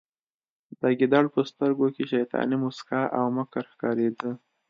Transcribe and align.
د 0.81 0.83
ګیدړ 0.99 1.25
په 1.33 1.41
سترګو 1.49 1.87
کې 1.95 2.03
شیطاني 2.13 2.55
موسکا 2.63 3.01
او 3.17 3.25
مکر 3.37 3.63
ښکاریده 3.71 4.31